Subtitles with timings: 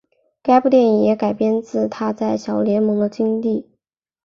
[0.41, 3.69] 这部电影也改编自他在小联盟的经历。